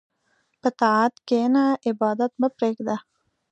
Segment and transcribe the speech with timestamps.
[0.61, 2.95] په طاعت کښېنه، عبادت مه پرېږده.